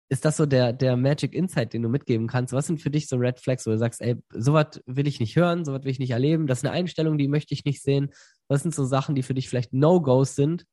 ist 0.09 0.25
das 0.25 0.35
so 0.35 0.45
der, 0.45 0.73
der 0.73 0.97
Magic 0.97 1.33
Insight, 1.33 1.71
den 1.71 1.83
du 1.83 1.89
mitgeben 1.89 2.27
kannst? 2.27 2.51
Was 2.51 2.67
sind 2.67 2.81
für 2.81 2.91
dich 2.91 3.07
so 3.07 3.15
Red 3.15 3.39
Flags, 3.39 3.65
wo 3.65 3.71
du 3.71 3.77
sagst, 3.77 4.01
ey, 4.01 4.17
sowas 4.33 4.81
will 4.85 5.07
ich 5.07 5.21
nicht 5.21 5.37
hören, 5.37 5.63
sowas 5.63 5.85
will 5.85 5.91
ich 5.91 5.99
nicht 5.99 6.11
erleben, 6.11 6.47
das 6.47 6.59
ist 6.59 6.65
eine 6.65 6.73
Einstellung, 6.73 7.17
die 7.17 7.29
möchte 7.29 7.53
ich 7.53 7.63
nicht 7.63 7.81
sehen? 7.81 8.09
Was 8.49 8.63
sind 8.63 8.75
so 8.75 8.83
Sachen, 8.83 9.15
die 9.15 9.23
für 9.23 9.33
dich 9.33 9.47
vielleicht 9.47 9.71
No-Gos 9.71 10.35
sind, 10.35 10.65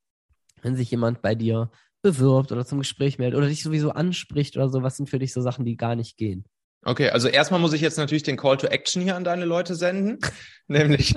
wenn 0.65 0.75
sich 0.75 0.89
jemand 0.91 1.21
bei 1.21 1.35
dir 1.35 1.69
bewirbt 2.01 2.51
oder 2.51 2.65
zum 2.65 2.79
Gespräch 2.79 3.17
meldet 3.19 3.37
oder 3.37 3.47
dich 3.47 3.63
sowieso 3.63 3.91
anspricht 3.91 4.57
oder 4.57 4.67
so? 4.69 4.83
Was 4.83 4.97
sind 4.97 5.09
für 5.09 5.19
dich 5.19 5.31
so 5.31 5.41
Sachen, 5.41 5.63
die 5.63 5.77
gar 5.77 5.95
nicht 5.95 6.17
gehen? 6.17 6.45
Okay, 6.83 7.09
also 7.09 7.27
erstmal 7.27 7.59
muss 7.59 7.73
ich 7.73 7.81
jetzt 7.81 7.97
natürlich 7.97 8.23
den 8.23 8.37
Call 8.37 8.57
to 8.57 8.67
Action 8.67 9.01
hier 9.01 9.15
an 9.15 9.23
deine 9.23 9.45
Leute 9.45 9.75
senden, 9.75 10.19
nämlich 10.67 11.15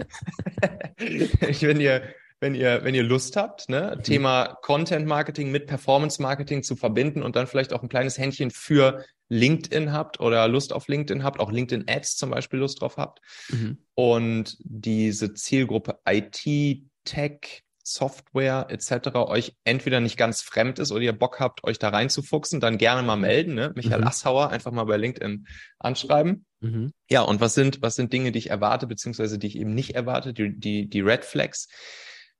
wenn 0.99 1.81
ihr 1.81 2.03
wenn 2.41 2.55
ihr 2.55 2.85
wenn 2.85 2.95
ihr 2.95 3.03
Lust 3.03 3.37
habt, 3.37 3.69
ne, 3.69 3.99
Thema 4.03 4.57
Content 4.63 5.07
Marketing 5.07 5.51
mit 5.51 5.67
Performance 5.67 6.23
Marketing 6.23 6.63
zu 6.63 6.77
verbinden 6.77 7.23
und 7.23 7.37
dann 7.37 7.47
vielleicht 7.47 7.73
auch 7.73 7.83
ein 7.83 7.89
kleines 7.89 8.17
Händchen 8.17 8.51
für 8.51 9.05
LinkedIn 9.29 9.93
habt 9.93 10.21
oder 10.21 10.47
Lust 10.49 10.73
auf 10.73 10.89
LinkedIn 10.89 11.23
habt, 11.25 11.41
auch 11.41 11.51
LinkedIn 11.51 11.87
Ads 11.89 12.17
zum 12.17 12.31
Beispiel 12.31 12.61
Lust 12.61 12.81
drauf 12.81 12.97
habt 12.97 13.21
Mhm. 13.51 13.79
und 13.95 14.57
diese 14.61 15.35
Zielgruppe 15.35 15.99
IT, 16.09 16.85
Tech, 17.05 17.63
Software 17.93 18.67
etc. 18.71 19.15
euch 19.29 19.55
entweder 19.65 20.01
nicht 20.01 20.17
ganz 20.17 20.43
fremd 20.43 20.79
ist 20.79 20.93
oder 20.93 21.03
ihr 21.03 21.13
Bock 21.19 21.41
habt, 21.41 21.65
euch 21.65 21.79
da 21.79 21.89
reinzufuchsen, 21.89 22.61
dann 22.61 22.79
gerne 22.79 23.03
mal 23.03 23.17
melden. 23.17 23.55
Ne? 23.55 23.73
Michael 23.75 24.01
Mhm. 24.01 24.07
Assauer 24.07 24.51
einfach 24.51 24.73
mal 24.73 24.85
bei 24.85 24.97
LinkedIn 24.97 25.47
anschreiben. 25.79 26.45
Mhm. 26.61 26.93
Ja, 27.09 27.23
und 27.23 27.41
was 27.41 27.55
sind, 27.55 27.83
was 27.83 27.95
sind 27.95 28.13
Dinge, 28.13 28.33
die 28.33 28.39
ich 28.39 28.51
erwarte, 28.51 28.87
beziehungsweise 28.87 29.39
die 29.39 29.47
ich 29.47 29.57
eben 29.57 29.75
nicht 29.75 29.95
erwarte? 29.95 30.33
Die, 30.33 30.59
die, 30.59 30.89
die 30.89 31.01
Red 31.01 31.25
Flags 31.25 31.69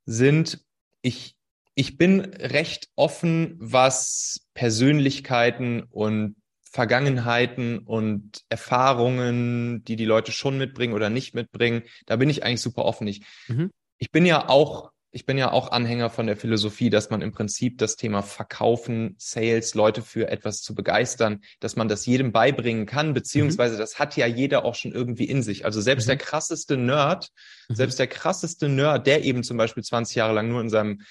sind, 0.05 0.59
ich, 1.01 1.35
ich 1.75 1.97
bin 1.97 2.19
recht 2.21 2.89
offen, 2.95 3.55
was 3.59 4.47
Persönlichkeiten 4.53 5.83
und 5.83 6.35
Vergangenheiten 6.71 7.79
und 7.79 8.41
Erfahrungen, 8.49 9.83
die 9.85 9.95
die 9.95 10.05
Leute 10.05 10.31
schon 10.31 10.57
mitbringen 10.57 10.93
oder 10.93 11.09
nicht 11.09 11.33
mitbringen, 11.33 11.83
da 12.05 12.15
bin 12.15 12.29
ich 12.29 12.43
eigentlich 12.43 12.61
super 12.61 12.85
offen. 12.85 13.07
Ich, 13.07 13.21
Mhm. 13.47 13.71
ich 13.97 14.11
bin 14.11 14.25
ja 14.25 14.47
auch, 14.49 14.91
ich 15.11 15.25
bin 15.25 15.37
ja 15.39 15.51
auch 15.51 15.71
Anhänger 15.71 16.09
von 16.09 16.27
der 16.27 16.37
Philosophie, 16.37 16.89
dass 16.91 17.09
man 17.09 17.21
im 17.21 17.31
Prinzip 17.31 17.79
das 17.79 17.95
Thema 17.95 18.21
Verkaufen, 18.21 19.15
Sales, 19.17 19.73
Leute 19.73 20.01
für 20.03 20.29
etwas 20.29 20.61
zu 20.61 20.75
begeistern, 20.75 21.41
dass 21.59 21.75
man 21.75 21.87
das 21.87 22.05
jedem 22.05 22.31
beibringen 22.31 22.85
kann, 22.85 23.13
beziehungsweise 23.13 23.75
das 23.77 23.97
hat 23.97 24.15
ja 24.17 24.27
jeder 24.27 24.65
auch 24.65 24.75
schon 24.75 24.91
irgendwie 24.91 25.25
in 25.25 25.41
sich. 25.41 25.65
Also 25.65 25.81
selbst 25.81 26.05
Mhm. 26.05 26.09
der 26.09 26.17
krasseste 26.17 26.77
Nerd, 26.77 27.29
Mhm. 27.69 27.75
selbst 27.75 27.97
der 27.99 28.07
krasseste 28.07 28.69
Nerd, 28.69 29.07
der 29.07 29.23
eben 29.23 29.43
zum 29.43 29.57
Beispiel 29.57 29.83
20 29.83 30.15
Jahre 30.15 30.33
lang 30.33 30.47
nur 30.49 30.61
in 30.61 30.69
seinem 30.69 31.01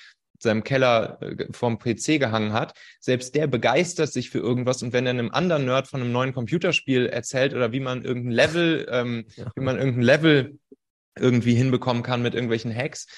seinem 0.41 0.63
Keller 0.63 1.19
äh, 1.21 1.47
vorm 1.51 1.81
PC 1.81 2.21
gehangen 2.21 2.53
hat, 2.53 2.73
selbst 3.01 3.35
der 3.35 3.49
begeistert 3.49 4.13
sich 4.13 4.31
für 4.31 4.39
irgendwas 4.39 4.85
und 4.85 4.93
wenn 4.93 5.05
er 5.05 5.11
einem 5.11 5.33
anderen 5.33 5.65
Nerd 5.65 5.89
von 5.89 6.01
einem 6.01 6.13
neuen 6.13 6.33
Computerspiel 6.33 7.07
erzählt 7.07 7.55
oder 7.55 7.73
wie 7.73 7.81
man 7.81 8.05
irgendein 8.05 8.31
Level, 8.31 8.87
ähm, 8.89 9.25
Ja. 9.35 9.51
wie 9.57 9.61
man 9.63 9.77
irgendein 9.79 10.03
Level 10.03 10.59
irgendwie 11.19 11.55
hinbekommen 11.57 12.05
kann 12.05 12.23
mit 12.23 12.35
irgendwelchen 12.35 12.73
Hacks, 12.73 13.09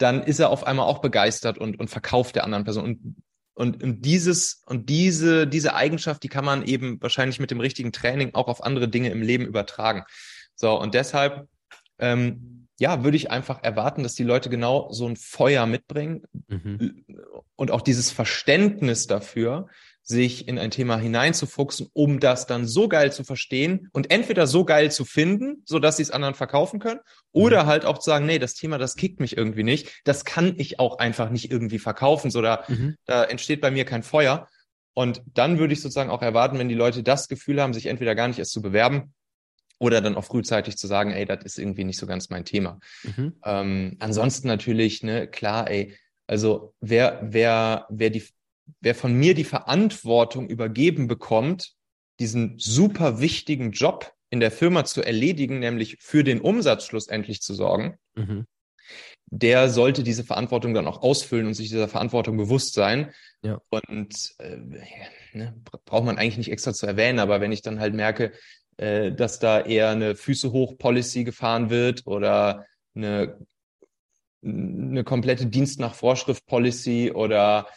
dann 0.00 0.22
ist 0.22 0.38
er 0.38 0.50
auf 0.50 0.66
einmal 0.66 0.86
auch 0.86 1.00
begeistert 1.00 1.58
und, 1.58 1.78
und 1.78 1.88
verkauft 1.88 2.34
der 2.34 2.44
anderen 2.44 2.64
Person. 2.64 2.84
Und, 2.84 3.16
und, 3.54 3.82
und 3.82 4.02
dieses, 4.02 4.62
und 4.66 4.88
diese, 4.88 5.46
diese 5.46 5.74
Eigenschaft, 5.74 6.22
die 6.22 6.28
kann 6.28 6.44
man 6.44 6.64
eben 6.64 7.00
wahrscheinlich 7.02 7.38
mit 7.38 7.50
dem 7.50 7.60
richtigen 7.60 7.92
Training 7.92 8.34
auch 8.34 8.48
auf 8.48 8.62
andere 8.64 8.88
Dinge 8.88 9.10
im 9.10 9.20
Leben 9.20 9.44
übertragen. 9.44 10.04
So, 10.54 10.80
und 10.80 10.94
deshalb, 10.94 11.48
ähm, 11.98 12.68
ja, 12.78 13.04
würde 13.04 13.18
ich 13.18 13.30
einfach 13.30 13.62
erwarten, 13.62 14.02
dass 14.02 14.14
die 14.14 14.24
Leute 14.24 14.48
genau 14.48 14.90
so 14.90 15.06
ein 15.06 15.16
Feuer 15.16 15.66
mitbringen 15.66 16.22
Mhm. 16.48 17.04
und 17.56 17.70
auch 17.70 17.82
dieses 17.82 18.10
Verständnis 18.10 19.06
dafür, 19.06 19.68
sich 20.02 20.48
in 20.48 20.58
ein 20.58 20.70
Thema 20.70 20.98
hineinzufuchsen, 20.98 21.88
um 21.92 22.18
das 22.20 22.46
dann 22.46 22.66
so 22.66 22.88
geil 22.88 23.12
zu 23.12 23.22
verstehen 23.22 23.88
und 23.92 24.10
entweder 24.10 24.46
so 24.46 24.64
geil 24.64 24.90
zu 24.90 25.04
finden, 25.04 25.62
so 25.64 25.78
dass 25.78 25.98
sie 25.98 26.02
es 26.02 26.10
anderen 26.10 26.34
verkaufen 26.34 26.80
können, 26.80 27.00
oder 27.32 27.66
halt 27.66 27.84
auch 27.84 27.98
zu 27.98 28.10
sagen, 28.10 28.26
nee, 28.26 28.38
das 28.38 28.54
Thema, 28.54 28.78
das 28.78 28.96
kickt 28.96 29.20
mich 29.20 29.36
irgendwie 29.36 29.62
nicht, 29.62 30.00
das 30.04 30.24
kann 30.24 30.54
ich 30.58 30.80
auch 30.80 30.98
einfach 30.98 31.30
nicht 31.30 31.50
irgendwie 31.50 31.78
verkaufen, 31.78 32.30
so 32.30 32.42
da, 32.42 32.64
Mhm. 32.66 32.96
da 33.04 33.24
entsteht 33.24 33.60
bei 33.60 33.70
mir 33.70 33.84
kein 33.84 34.02
Feuer. 34.02 34.48
Und 34.94 35.22
dann 35.34 35.58
würde 35.58 35.72
ich 35.72 35.80
sozusagen 35.80 36.10
auch 36.10 36.22
erwarten, 36.22 36.58
wenn 36.58 36.68
die 36.68 36.74
Leute 36.74 37.02
das 37.04 37.28
Gefühl 37.28 37.62
haben, 37.62 37.72
sich 37.72 37.86
entweder 37.86 38.16
gar 38.16 38.26
nicht 38.26 38.40
erst 38.40 38.52
zu 38.52 38.60
bewerben 38.60 39.14
oder 39.78 40.00
dann 40.00 40.16
auch 40.16 40.24
frühzeitig 40.24 40.76
zu 40.76 40.88
sagen, 40.88 41.12
ey, 41.12 41.24
das 41.24 41.44
ist 41.44 41.58
irgendwie 41.58 41.84
nicht 41.84 41.98
so 41.98 42.06
ganz 42.06 42.28
mein 42.30 42.44
Thema. 42.44 42.80
Mhm. 43.04 43.36
Ähm, 43.44 43.96
ansonsten 44.00 44.48
natürlich, 44.48 45.02
ne, 45.04 45.28
klar, 45.28 45.70
ey, 45.70 45.96
also 46.26 46.74
wer, 46.80 47.20
wer, 47.22 47.86
wer 47.88 48.10
die, 48.10 48.24
wer 48.80 48.94
von 48.94 49.14
mir 49.14 49.34
die 49.34 49.44
Verantwortung 49.44 50.48
übergeben 50.48 51.08
bekommt, 51.08 51.74
diesen 52.18 52.58
super 52.58 53.20
wichtigen 53.20 53.72
Job 53.72 54.12
in 54.30 54.40
der 54.40 54.50
Firma 54.50 54.84
zu 54.84 55.02
erledigen, 55.02 55.58
nämlich 55.58 55.96
für 56.00 56.22
den 56.22 56.40
Umsatz 56.40 56.84
schlussendlich 56.84 57.40
zu 57.42 57.54
sorgen, 57.54 57.96
Mhm. 58.14 58.46
der 59.26 59.70
sollte 59.70 60.02
diese 60.02 60.24
Verantwortung 60.24 60.74
dann 60.74 60.86
auch 60.86 61.02
ausfüllen 61.02 61.46
und 61.46 61.54
sich 61.54 61.68
dieser 61.68 61.88
Verantwortung 61.88 62.36
bewusst 62.36 62.74
sein. 62.74 63.12
Ja. 63.42 63.60
Und 63.70 64.34
äh, 64.38 64.56
ne, 65.32 65.54
braucht 65.84 66.04
man 66.04 66.18
eigentlich 66.18 66.38
nicht 66.38 66.50
extra 66.50 66.74
zu 66.74 66.86
erwähnen, 66.86 67.18
aber 67.20 67.40
wenn 67.40 67.52
ich 67.52 67.62
dann 67.62 67.80
halt 67.80 67.94
merke, 67.94 68.32
äh, 68.76 69.12
dass 69.12 69.38
da 69.38 69.60
eher 69.60 69.90
eine 69.90 70.14
Füße 70.16 70.52
hoch 70.52 70.76
Policy 70.78 71.24
gefahren 71.24 71.70
wird 71.70 72.06
oder 72.06 72.66
eine, 72.94 73.38
eine 74.44 75.04
komplette 75.04 75.46
Dienst 75.46 75.80
nach 75.80 75.94
Vorschrift 75.94 76.46
Policy 76.46 77.12
oder 77.12 77.68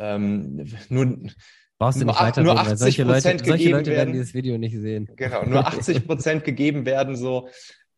ähm, 0.00 0.66
nur 0.88 1.18
Brauchst 1.80 1.98
du 1.98 2.04
Nur 2.04 2.22
nicht 2.22 2.36
nur 2.36 2.56
weil 2.56 2.76
solche 2.76 3.04
80% 3.04 3.06
Leute, 3.06 3.22
solche 3.22 3.44
gegeben 3.46 3.70
Leute 3.70 3.86
werden 3.86 3.96
werden. 3.96 4.12
dieses 4.12 4.34
Video 4.34 4.58
nicht 4.58 4.76
sehen. 4.76 5.08
genau 5.16 5.44
nur 5.46 5.60
80 5.66 6.06
Prozent 6.06 6.44
gegeben 6.44 6.84
werden 6.84 7.16
so 7.16 7.48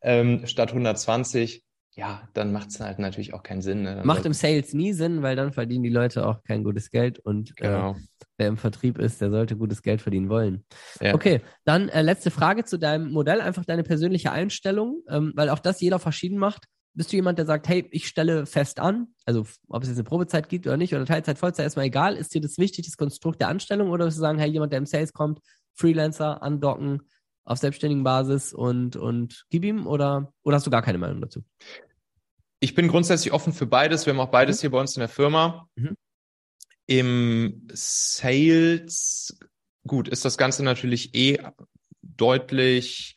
ähm, 0.01 0.45
statt 0.45 0.69
120, 0.69 1.65
ja, 1.95 2.27
dann 2.33 2.53
macht 2.53 2.69
es 2.69 2.79
halt 2.79 2.99
natürlich 2.99 3.33
auch 3.33 3.43
keinen 3.43 3.61
Sinn. 3.61 3.83
Ne? 3.83 4.01
Macht 4.05 4.25
im 4.25 4.31
Sales 4.31 4.73
nie 4.73 4.93
Sinn, 4.93 5.21
weil 5.21 5.35
dann 5.35 5.51
verdienen 5.51 5.83
die 5.83 5.89
Leute 5.89 6.25
auch 6.25 6.43
kein 6.43 6.63
gutes 6.63 6.91
Geld 6.91 7.19
und 7.19 7.51
äh, 7.57 7.63
genau. 7.63 7.97
wer 8.37 8.47
im 8.47 8.57
Vertrieb 8.57 8.99
ist, 8.99 9.19
der 9.19 9.31
sollte 9.31 9.57
gutes 9.57 9.81
Geld 9.81 10.01
verdienen 10.01 10.29
wollen. 10.29 10.63
Ja. 11.01 11.13
Okay, 11.13 11.41
dann 11.65 11.89
äh, 11.89 12.01
letzte 12.01 12.31
Frage 12.31 12.63
zu 12.63 12.77
deinem 12.77 13.11
Modell, 13.11 13.41
einfach 13.41 13.65
deine 13.65 13.83
persönliche 13.83 14.31
Einstellung, 14.31 15.01
ähm, 15.09 15.33
weil 15.35 15.49
auch 15.49 15.59
das 15.59 15.81
jeder 15.81 15.99
verschieden 15.99 16.37
macht. 16.37 16.67
Bist 16.95 17.11
du 17.11 17.15
jemand, 17.15 17.39
der 17.39 17.45
sagt, 17.45 17.67
hey, 17.67 17.87
ich 17.91 18.07
stelle 18.07 18.45
fest 18.45 18.79
an, 18.79 19.07
also 19.25 19.47
ob 19.67 19.81
es 19.81 19.89
jetzt 19.89 19.97
eine 19.97 20.03
Probezeit 20.03 20.47
gibt 20.47 20.67
oder 20.67 20.77
nicht, 20.77 20.93
oder 20.93 21.05
Teilzeit, 21.05 21.39
Vollzeit, 21.39 21.63
erstmal 21.63 21.85
egal, 21.85 22.15
ist 22.15 22.33
dir 22.35 22.41
das 22.41 22.57
wichtig, 22.57 22.85
das 22.85 22.97
Konstrukt 22.97 23.41
der 23.41 23.47
Anstellung, 23.47 23.89
oder 23.89 24.05
würdest 24.05 24.19
du 24.19 24.21
sagen, 24.21 24.37
hey, 24.37 24.49
jemand, 24.49 24.73
der 24.73 24.77
im 24.77 24.85
Sales 24.85 25.11
kommt, 25.11 25.39
Freelancer, 25.73 26.43
andocken, 26.43 27.01
auf 27.45 27.57
selbstständigen 27.57 28.03
Basis 28.03 28.53
und, 28.53 28.95
und 28.95 29.45
gib 29.49 29.65
ihm, 29.65 29.87
oder, 29.87 30.31
oder 30.43 30.57
hast 30.57 30.67
du 30.67 30.71
gar 30.71 30.81
keine 30.81 30.97
Meinung 30.99 31.19
dazu? 31.21 31.43
Ich 32.59 32.75
bin 32.75 32.87
grundsätzlich 32.87 33.33
offen 33.33 33.51
für 33.51 33.65
beides. 33.65 34.05
Wir 34.05 34.13
haben 34.13 34.21
auch 34.21 34.31
beides 34.31 34.61
hier 34.61 34.71
bei 34.71 34.79
uns 34.79 34.95
in 34.95 35.01
der 35.01 35.09
Firma. 35.09 35.67
Mhm. 35.75 35.97
Im 36.85 37.67
Sales, 37.73 39.37
gut, 39.85 40.07
ist 40.07 40.23
das 40.23 40.37
Ganze 40.37 40.63
natürlich 40.63 41.13
eh 41.15 41.39
deutlich, 42.01 43.15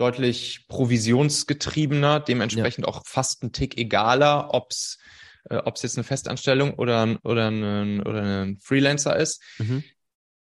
deutlich 0.00 0.66
provisionsgetriebener, 0.68 2.20
dementsprechend 2.20 2.86
auch 2.88 3.02
fast 3.06 3.42
ein 3.42 3.52
Tick 3.52 3.78
egaler, 3.78 4.52
ob's 4.54 4.98
äh, 5.48 5.56
ob's 5.56 5.82
jetzt 5.82 5.96
eine 5.96 6.04
Festanstellung 6.04 6.74
oder, 6.74 7.02
ein- 7.06 7.16
oder, 7.18 7.50
ein, 7.50 8.00
oder 8.02 8.22
ein 8.44 8.58
Freelancer 8.60 9.16
ist. 9.16 9.42
Mhm. 9.58 9.82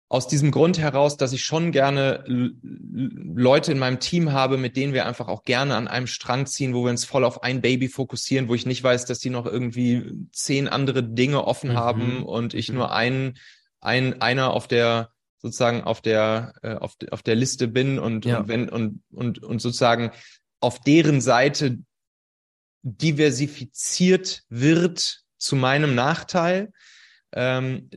Aus 0.09 0.29
diesem 0.29 0.53
Grund 0.53 0.79
heraus, 0.79 1.17
dass 1.17 1.33
ich 1.33 1.45
schon 1.45 1.73
gerne 1.73 2.23
Leute 2.29 3.73
in 3.73 3.79
meinem 3.81 3.99
Team 3.99 4.31
habe, 4.31 4.57
mit 4.57 4.77
denen 4.77 4.93
wir 4.93 5.05
einfach 5.05 5.27
auch 5.27 5.43
gerne 5.43 5.75
an 5.75 5.89
einem 5.89 6.07
Strang 6.07 6.47
ziehen, 6.47 6.75
wo 6.75 6.85
wir 6.85 6.91
uns 6.91 7.05
voll 7.05 7.25
auf 7.25 7.43
ein 7.43 7.61
Baby 7.61 7.89
fokussieren, 7.89 8.49
wo 8.49 8.55
ich 8.55 8.67
nicht 8.67 8.85
weiß, 8.85 9.05
dass 9.07 9.19
die 9.19 9.31
noch 9.31 9.47
irgendwie 9.47 10.13
zehn 10.31 10.69
andere 10.69 11.03
Dinge 11.03 11.45
offen 11.45 11.71
Mhm. 11.71 11.77
haben 11.77 12.23
und 12.23 12.55
ich 12.55 12.69
Mhm. 12.69 12.77
nur 12.77 12.93
ein, 12.93 13.39
ein, 13.81 14.21
einer 14.23 14.53
auf 14.53 14.69
der 14.69 15.11
sozusagen 15.47 15.83
auf 15.83 16.01
der 16.01 16.55
äh, 16.63 16.75
auf, 16.75 16.97
auf 17.11 17.23
der 17.23 17.37
Liste 17.37 17.69
bin 17.69 17.99
und, 17.99 18.25
Ja. 18.25 18.41
und 18.41 18.49
wenn 18.49 18.69
und 18.69 19.03
und 19.11 19.43
und 19.43 19.61
sozusagen 19.61 20.11
auf 20.61 20.81
deren 20.81 21.21
Seite 21.21 21.79
diversifiziert 22.83 24.43
wird 24.49 25.23
zu 25.39 25.57
meinem 25.57 25.95
Nachteil 25.95 26.73
ähm, 27.37 27.91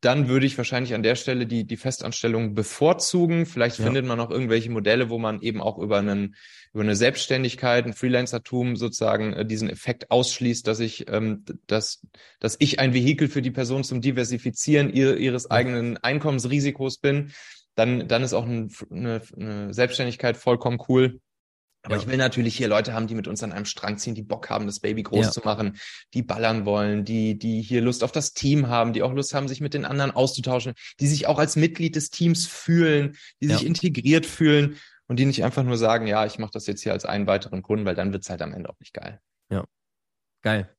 dann 0.00 0.26
würde 0.28 0.44
ich 0.44 0.58
wahrscheinlich 0.58 0.92
an 0.94 1.04
der 1.04 1.14
Stelle 1.14 1.46
die, 1.46 1.64
die 1.64 1.76
Festanstellung 1.76 2.54
bevorzugen. 2.54 3.46
Vielleicht 3.46 3.78
Ja. 3.78 3.84
findet 3.84 4.04
man 4.04 4.18
auch 4.18 4.30
irgendwelche 4.30 4.70
Modelle, 4.70 5.08
wo 5.08 5.18
man 5.18 5.40
eben 5.40 5.60
auch 5.60 5.78
über 5.78 5.98
einen, 5.98 6.34
über 6.74 6.82
eine 6.82 6.96
Selbstständigkeit, 6.96 7.86
ein 7.86 7.92
Freelancertum 7.92 8.74
sozusagen 8.74 9.32
äh, 9.34 9.46
diesen 9.46 9.70
Effekt 9.70 10.10
ausschließt, 10.10 10.66
dass 10.66 10.80
ich, 10.80 11.08
ähm, 11.08 11.44
dass, 11.68 12.02
dass 12.40 12.56
ich 12.58 12.80
ein 12.80 12.92
Vehikel 12.92 13.28
für 13.28 13.40
die 13.40 13.52
Person 13.52 13.84
zum 13.84 14.00
Diversifizieren 14.00 14.92
ihr, 14.92 15.16
ihres 15.16 15.48
eigenen 15.48 15.96
Einkommensrisikos 15.98 16.98
bin. 16.98 17.30
Dann, 17.76 18.08
dann 18.08 18.24
ist 18.24 18.34
auch 18.34 18.44
ein, 18.44 18.72
eine, 18.90 19.22
eine 19.36 19.72
Selbstständigkeit 19.72 20.36
vollkommen 20.36 20.78
cool. 20.88 21.20
Aber 21.84 21.96
Ja. 21.96 22.00
ich 22.02 22.06
will 22.06 22.16
natürlich 22.16 22.56
hier 22.56 22.68
Leute 22.68 22.92
haben, 22.94 23.06
die 23.08 23.14
mit 23.14 23.26
uns 23.26 23.42
an 23.42 23.52
einem 23.52 23.64
Strang 23.64 23.98
ziehen, 23.98 24.14
die 24.14 24.22
Bock 24.22 24.50
haben, 24.50 24.66
das 24.66 24.78
Baby 24.80 25.02
groß 25.02 25.26
Ja. 25.26 25.30
zu 25.32 25.40
machen, 25.40 25.78
die 26.14 26.22
ballern 26.22 26.64
wollen, 26.64 27.04
die, 27.04 27.36
die 27.38 27.60
hier 27.60 27.80
Lust 27.82 28.04
auf 28.04 28.12
das 28.12 28.32
Team 28.34 28.68
haben, 28.68 28.92
die 28.92 29.02
auch 29.02 29.12
Lust 29.12 29.34
haben, 29.34 29.48
sich 29.48 29.60
mit 29.60 29.74
den 29.74 29.84
anderen 29.84 30.12
auszutauschen, 30.12 30.74
die 31.00 31.06
sich 31.08 31.26
auch 31.26 31.38
als 31.40 31.56
Mitglied 31.56 31.96
des 31.96 32.10
Teams 32.10 32.46
fühlen, 32.46 33.16
die 33.40 33.46
Ja. 33.48 33.56
sich 33.58 33.66
integriert 33.66 34.26
fühlen 34.26 34.76
und 35.08 35.18
die 35.18 35.24
nicht 35.26 35.42
einfach 35.44 35.64
nur 35.64 35.76
sagen, 35.76 36.06
ja, 36.06 36.24
ich 36.24 36.38
mache 36.38 36.52
das 36.52 36.66
jetzt 36.66 36.82
hier 36.82 36.92
als 36.92 37.04
einen 37.04 37.26
weiteren 37.26 37.62
Kunden, 37.62 37.84
weil 37.84 37.96
dann 37.96 38.12
wird's 38.12 38.30
halt 38.30 38.42
am 38.42 38.52
Ende 38.54 38.70
auch 38.70 38.78
nicht 38.78 38.94
geil. 38.94 39.20
Geil. 40.44 40.74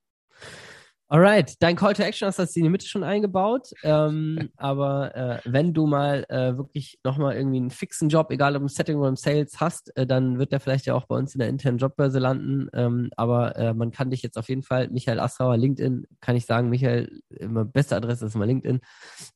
Alright, 1.13 1.61
dein 1.61 1.75
Call 1.75 1.93
to 1.93 2.01
Action 2.01 2.27
hast 2.27 2.39
du 2.39 2.43
in 2.55 2.63
die 2.63 2.69
Mitte 2.71 2.87
schon 2.87 3.03
eingebaut. 3.03 3.69
Ähm, 3.83 4.49
aber 4.57 5.15
äh, 5.15 5.39
wenn 5.45 5.71
du 5.71 5.85
mal 5.85 6.25
äh, 6.27 6.57
wirklich 6.57 6.97
nochmal 7.03 7.35
irgendwie 7.35 7.57
einen 7.57 7.69
fixen 7.69 8.09
Job, 8.09 8.31
egal 8.31 8.55
ob 8.55 8.63
im 8.63 8.67
Setting 8.67 8.97
oder 8.97 9.09
im 9.09 9.15
Sales 9.15 9.59
hast, 9.59 9.95
äh, 9.95 10.07
dann 10.07 10.39
wird 10.39 10.51
der 10.51 10.59
vielleicht 10.59 10.87
ja 10.87 10.95
auch 10.95 11.05
bei 11.05 11.15
uns 11.15 11.35
in 11.35 11.39
der 11.39 11.49
internen 11.49 11.77
Jobbörse 11.77 12.17
landen. 12.17 12.67
Ähm, 12.73 13.11
aber 13.15 13.55
äh, 13.57 13.75
man 13.75 13.91
kann 13.91 14.09
dich 14.09 14.23
jetzt 14.23 14.39
auf 14.39 14.49
jeden 14.49 14.63
Fall, 14.63 14.89
Michael 14.89 15.19
Assauer, 15.19 15.55
LinkedIn, 15.55 16.07
kann 16.19 16.35
ich 16.35 16.47
sagen, 16.47 16.71
Michael, 16.71 17.21
immer 17.29 17.63
beste 17.63 17.95
Adresse 17.95 18.25
ist 18.25 18.33
immer 18.33 18.47
LinkedIn. 18.47 18.79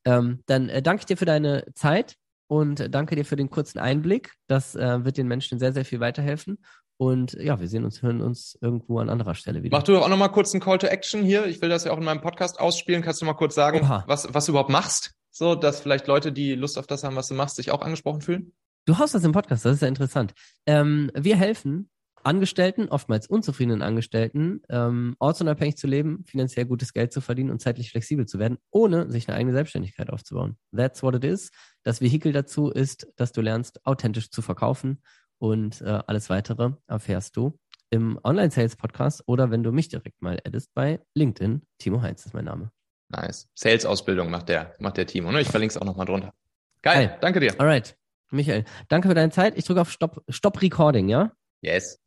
Ähm, 0.04 0.40
dann 0.48 0.70
äh, 0.70 0.82
danke 0.82 1.02
ich 1.02 1.06
dir 1.06 1.18
für 1.18 1.26
deine 1.26 1.64
Zeit 1.76 2.16
und 2.48 2.92
danke 2.92 3.16
dir 3.16 3.24
für 3.24 3.36
den 3.36 3.52
kurzen 3.52 3.78
Einblick. 3.78 4.34
Das 4.48 4.76
äh, 4.76 5.06
wird 5.06 5.18
den 5.18 5.28
Menschen 5.28 5.60
sehr, 5.60 5.74
sehr 5.74 5.86
viel 5.86 6.00
weiterhelfen. 6.00 6.58
Und 6.98 7.34
ja, 7.34 7.60
wir 7.60 7.68
sehen 7.68 7.86
uns, 7.86 8.02
hören 8.02 8.22
uns 8.22 8.58
irgendwo 8.60 9.00
an 9.00 9.10
anderer 9.10 9.36
Stelle 9.36 9.62
wieder. 9.62 9.78
Mach 9.78 9.84
du 9.84 10.00
auch 10.00 10.10
nochmal 10.10 10.32
kurz 10.32 10.54
einen 10.54 10.62
Call 10.62 10.80
to 10.80 10.88
Action 10.88 11.24
hier. 11.24 11.46
Ich 11.46 11.62
will 11.62 11.70
das 11.70 11.84
ja 11.84 11.92
auch 11.92 11.98
in 11.98 12.04
meinem 12.04 12.22
Podcast 12.22 12.60
ausspielen. 12.60 13.04
Kannst 13.04 13.22
du 13.22 13.26
mal 13.26 13.34
kurz 13.34 13.54
sagen, 13.54 13.82
Oha. 13.82 14.04
was, 14.08 14.34
was 14.34 14.46
du 14.46 14.52
überhaupt 14.52 14.72
machst? 14.72 15.14
So, 15.30 15.54
dass 15.54 15.80
vielleicht 15.80 16.08
Leute, 16.08 16.32
die 16.32 16.56
Lust 16.56 16.80
auf 16.80 16.88
das 16.88 17.04
haben, 17.04 17.16
was 17.16 17.28
du 17.28 17.36
machst, 17.36 17.58
sich 17.58 17.70
auch 17.70 17.82
angesprochen 17.82 18.22
fühlen? 18.22 18.54
Du 18.86 18.98
hast 18.98 19.14
das 19.14 19.24
im 19.24 19.32
Podcast, 19.32 19.66
das 19.66 19.76
ist 19.76 19.82
ja 19.82 19.88
interessant. 19.88 20.34
Ähm, 20.66 21.12
wir 21.14 21.36
helfen 21.36 21.90
Angestellten, 22.24 22.90
oftmals 22.90 23.28
unzufriedenen 23.28 23.82
Angestellten, 23.82 24.62
ähm, 24.70 25.16
ortsunabhängig 25.20 25.78
zu 25.78 25.88
leben, 25.88 26.26
finanziell 26.26 26.66
gutes 26.66 26.92
Geld 26.94 27.14
zu 27.14 27.22
verdienen 27.22 27.52
und 27.52 27.62
zeitlich 27.62 27.92
flexibel 27.92 28.26
zu 28.26 28.40
werden, 28.40 28.58
ohne 28.72 29.10
sich 29.10 29.28
eine 29.28 29.38
eigene 29.38 29.54
Selbstständigkeit 29.54 30.10
aufzubauen. 30.10 30.58
That's 30.76 31.04
what 31.04 31.16
it 31.16 31.24
is. 31.24 31.52
Das 31.84 32.02
Vehikel 32.02 32.34
dazu 32.34 32.70
ist, 32.70 33.08
dass 33.16 33.32
du 33.32 33.42
lernst, 33.42 33.86
authentisch 33.86 34.30
zu 34.30 34.42
verkaufen 34.42 35.02
und 35.40 35.82
äh, 35.82 36.00
alles 36.08 36.30
weitere 36.30 36.72
erfährst 36.88 37.36
du 37.38 37.58
im 37.90 38.20
Online-Sales-Podcast 38.24 39.24
oder 39.28 39.50
wenn 39.52 39.64
du 39.64 39.72
mich 39.72 39.90
direkt 39.90 40.22
mal 40.22 40.40
addest 40.46 40.74
bei 40.74 41.00
LinkedIn. 41.16 41.62
Timo 41.78 42.02
Heinz 42.02 42.26
ist 42.26 42.34
mein 42.34 42.46
Name. 42.46 42.72
Nice. 43.10 43.48
Sales-Ausbildung 43.56 44.30
macht 44.30 44.50
der, 44.50 44.74
macht 44.80 44.98
der 44.98 45.08
Timo. 45.08 45.32
Ne? 45.32 45.42
Ich 45.42 45.48
verlinke 45.48 45.72
es 45.72 45.78
auch 45.78 45.86
nochmal 45.86 46.06
drunter. 46.06 46.34
Geil. 46.82 47.08
Geil. 47.08 47.18
Danke 47.22 47.40
dir. 47.40 47.60
Alright. 47.60 47.98
Michael, 48.30 48.66
danke 48.90 49.08
für 49.08 49.14
deine 49.14 49.32
Zeit. 49.32 49.58
Ich 49.58 49.64
drücke 49.66 49.82
auf 49.82 49.92
Stop, 49.92 50.22
Stop 50.30 50.62
Recording, 50.62 51.08
ja? 51.08 51.32
Yes. 51.62 52.00